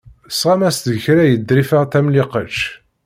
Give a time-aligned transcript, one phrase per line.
[0.29, 2.63] Tesɣam-as-d kra i Ḍrifa Tamlikect.